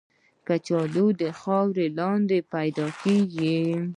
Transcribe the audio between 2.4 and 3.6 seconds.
پیدا کېږي